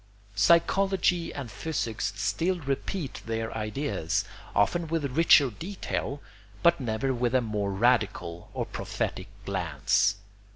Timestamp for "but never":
6.63-7.13